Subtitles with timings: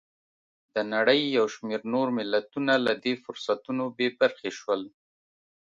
[0.73, 4.81] د نړۍ یو شمېر نور ملتونه له دې فرصتونو بې برخې شول.